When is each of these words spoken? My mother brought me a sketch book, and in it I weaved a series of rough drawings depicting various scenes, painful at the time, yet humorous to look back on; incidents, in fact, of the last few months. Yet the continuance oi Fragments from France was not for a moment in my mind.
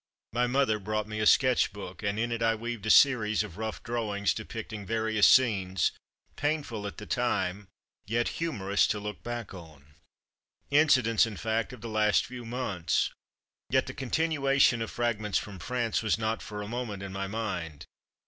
My 0.33 0.47
mother 0.47 0.79
brought 0.79 1.07
me 1.07 1.19
a 1.19 1.27
sketch 1.27 1.71
book, 1.73 2.01
and 2.01 2.17
in 2.17 2.31
it 2.31 2.41
I 2.41 2.55
weaved 2.55 2.87
a 2.87 2.89
series 2.89 3.43
of 3.43 3.59
rough 3.59 3.83
drawings 3.83 4.33
depicting 4.33 4.83
various 4.83 5.27
scenes, 5.27 5.91
painful 6.35 6.87
at 6.87 6.97
the 6.97 7.05
time, 7.05 7.67
yet 8.07 8.29
humorous 8.39 8.87
to 8.87 8.99
look 8.99 9.21
back 9.21 9.53
on; 9.53 9.93
incidents, 10.71 11.27
in 11.27 11.37
fact, 11.37 11.71
of 11.71 11.81
the 11.81 11.87
last 11.87 12.25
few 12.25 12.45
months. 12.45 13.11
Yet 13.69 13.85
the 13.85 13.93
continuance 13.93 14.73
oi 14.73 14.87
Fragments 14.87 15.37
from 15.37 15.59
France 15.59 16.01
was 16.01 16.17
not 16.17 16.41
for 16.41 16.63
a 16.63 16.67
moment 16.67 17.03
in 17.03 17.13
my 17.13 17.27
mind. 17.27 17.85